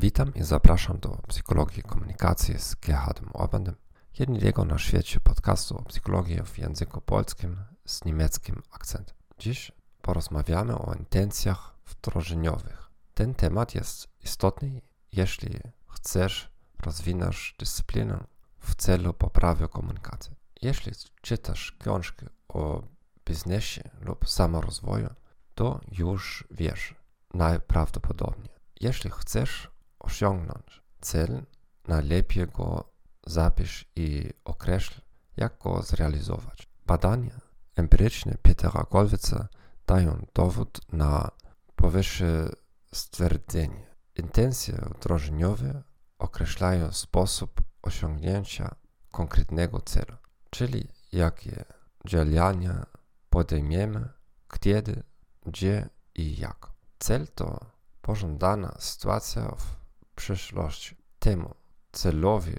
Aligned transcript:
Witam 0.00 0.34
i 0.34 0.42
zapraszam 0.42 0.98
do 0.98 1.08
Psychologii 1.28 1.82
Komunikacji 1.82 2.58
z 2.58 2.74
Gerhardem 2.74 3.30
Orbandem, 3.32 3.74
jednego 4.18 4.64
na 4.64 4.78
świecie 4.78 5.20
podcastu 5.20 5.78
o 5.78 5.82
psychologii 5.82 6.42
w 6.42 6.58
języku 6.58 7.00
polskim 7.00 7.56
z 7.86 8.04
niemieckim 8.04 8.62
akcentem. 8.70 9.16
Dziś 9.38 9.72
porozmawiamy 10.02 10.78
o 10.78 10.94
intencjach 10.94 11.74
wdrożeniowych. 11.86 12.90
Ten 13.14 13.34
temat 13.34 13.74
jest 13.74 14.08
istotny, 14.24 14.80
jeśli 15.12 15.60
chcesz 15.88 16.50
rozwinąć 16.82 17.54
dyscyplinę 17.58 18.24
w 18.58 18.74
celu 18.74 19.14
poprawy 19.14 19.68
komunikacji. 19.68 20.34
Jeśli 20.62 20.92
czytasz 21.22 21.72
książki 21.80 22.26
o 22.48 22.82
biznesie 23.26 23.90
lub 24.00 24.28
samorozwoju, 24.28 25.08
to 25.54 25.80
już 25.92 26.44
wiesz 26.50 26.94
najprawdopodobniej. 27.34 28.48
Jeśli 28.80 29.10
chcesz 29.10 29.77
osiągnąć 30.00 30.82
cel, 31.00 31.42
najlepiej 31.88 32.46
go 32.46 32.90
zapisz 33.26 33.84
i 33.96 34.30
określ, 34.44 35.00
jak 35.36 35.58
go 35.58 35.82
zrealizować. 35.82 36.68
Badania 36.86 37.40
empiryczne 37.76 38.36
Petera 38.42 38.86
Golwica 38.90 39.48
dają 39.86 40.26
dowód 40.34 40.80
na 40.92 41.30
powyższe 41.76 42.48
stwierdzenie. 42.92 43.86
Intencje 44.16 44.74
wdrożeniowe 44.96 45.82
określają 46.18 46.92
sposób 46.92 47.62
osiągnięcia 47.82 48.74
konkretnego 49.10 49.80
celu, 49.80 50.16
czyli 50.50 50.88
jakie 51.12 51.64
działania 52.06 52.86
podejmiemy, 53.30 54.08
kiedy, 54.60 55.02
gdzie 55.46 55.88
i 56.14 56.36
jak. 56.36 56.70
Cel 56.98 57.28
to 57.34 57.66
pożądana 58.02 58.76
sytuacja 58.78 59.42
w 59.42 59.87
przyszłości. 60.18 60.96
Temu 61.18 61.54
celowi 61.92 62.56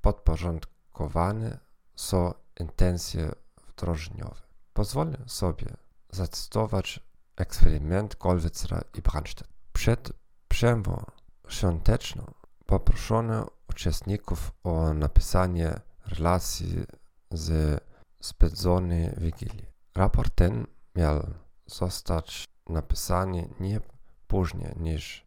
podporządkowane 0.00 1.58
są 1.96 2.34
intencje 2.60 3.32
wdrożeniowe. 3.68 4.42
Pozwolę 4.72 5.18
sobie 5.26 5.66
zacytować 6.10 7.00
eksperyment 7.36 8.16
Golwicera 8.16 8.80
i 8.94 9.02
Brandstedt. 9.02 9.50
Przed 9.72 10.12
przerwą 10.48 11.04
świąteczną 11.48 12.34
poproszono 12.66 13.50
uczestników 13.70 14.52
o 14.64 14.94
napisanie 14.94 15.80
relacji 16.06 16.84
z 17.30 17.80
spędzonej 18.22 19.10
wigilii. 19.16 19.66
Raport 19.94 20.34
ten 20.34 20.66
miał 20.96 21.26
zostać 21.66 22.44
napisany 22.68 23.48
nie 23.60 23.80
później 24.26 24.72
niż 24.76 25.26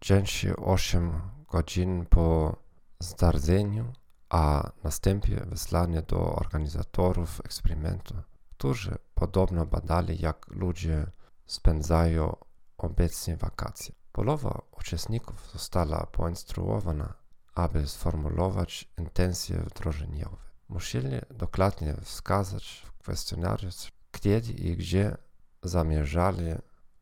48 0.00 1.20
godzin 1.50 2.06
po 2.06 2.56
zdarzeniu, 3.00 3.92
a 4.28 4.70
następnie 4.84 5.36
wysłany 5.36 6.02
do 6.02 6.34
organizatorów 6.34 7.40
eksperymentu, 7.44 8.14
którzy 8.50 8.98
podobno 9.14 9.66
badali, 9.66 10.20
jak 10.20 10.46
ludzie 10.50 11.06
spędzają 11.46 12.36
obecnie 12.78 13.36
wakacje. 13.36 13.94
Połowa 14.12 14.62
uczestników 14.78 15.50
została 15.52 16.06
poinstruowana, 16.06 17.14
aby 17.54 17.86
sformułować 17.86 18.88
intencje 18.98 19.56
wdrożeniowe. 19.58 20.36
Musieli 20.68 21.18
dokładnie 21.30 21.96
wskazać 22.02 22.82
w 22.86 23.02
kwestionariusz, 23.02 23.92
kiedy 24.20 24.52
i 24.52 24.76
gdzie 24.76 25.16
zamierzali 25.62 26.54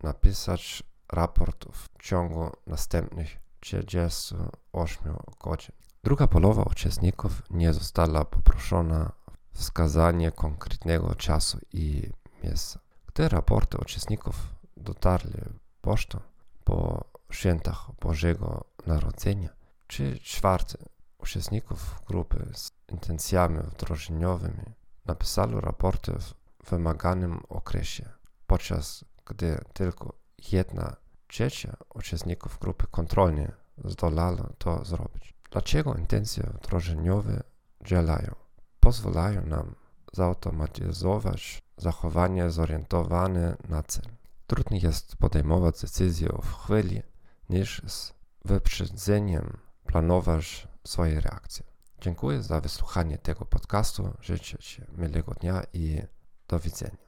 napisać 0.02 0.82
raportów 1.12 1.89
w 1.98 2.03
ciągu 2.03 2.51
następnych 2.67 3.37
38 3.61 5.17
godzin. 5.41 5.75
Druga 6.05 6.27
połowa 6.27 6.62
uczestników 6.62 7.42
nie 7.50 7.73
została 7.73 8.25
poproszona 8.25 9.12
o 9.27 9.33
wskazanie 9.53 10.33
konkretnego 10.33 11.15
czasu 11.15 11.59
i 11.72 12.10
miejsca. 12.44 12.81
Gdy 13.06 13.28
raporty 13.28 13.78
uczestników 13.78 14.55
dotarli 14.77 15.43
pocztą 15.81 16.21
po 16.65 17.05
świętach 17.32 17.87
Bożego 18.00 18.65
Narodzenia, 18.87 19.49
czy 19.87 20.19
czwarty 20.19 20.78
uczestników 21.19 22.03
grupy 22.06 22.47
z 22.55 22.72
intencjami 22.88 23.59
wdrożeniowymi 23.59 24.65
napisali 25.06 25.61
raporty 25.61 26.12
w 26.12 26.71
wymaganym 26.71 27.41
okresie, 27.49 28.09
podczas 28.47 29.05
gdy 29.27 29.59
tylko 29.72 30.12
jedna 30.53 30.97
trzecia 31.28 31.77
uczestników 31.94 32.59
grupy 32.59 32.87
kontrolnej 32.91 33.49
zdolała 33.84 34.50
to 34.59 34.84
zrobić. 34.84 35.34
Dlaczego 35.50 35.94
intencje 35.94 36.43
wdrożeniowe 36.55 37.43
działają? 37.84 38.34
Pozwalają 38.81 39.47
nam 39.47 39.75
zautomatyzować 40.12 41.62
zachowanie 41.77 42.50
zorientowane 42.50 43.56
na 43.69 43.83
cel. 43.83 44.05
Trudniej 44.47 44.81
jest 44.83 45.17
podejmować 45.17 45.81
decyzję 45.81 46.28
w 46.43 46.55
chwili, 46.55 47.03
niż 47.50 47.83
z 47.87 48.12
wyprzedzeniem 48.44 49.56
planować 49.87 50.69
swoje 50.84 51.21
reakcje. 51.21 51.65
Dziękuję 52.00 52.43
za 52.43 52.61
wysłuchanie 52.61 53.19
tego 53.19 53.44
podcastu. 53.44 54.15
Życzę 54.21 54.59
Ci 54.59 54.83
miłego 54.99 55.34
dnia 55.34 55.62
i 55.72 56.03
do 56.49 56.61
widzenia. 56.61 57.07